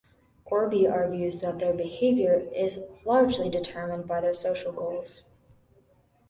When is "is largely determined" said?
2.55-4.07